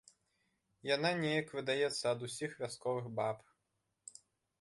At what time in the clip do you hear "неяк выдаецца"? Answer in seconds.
1.23-2.03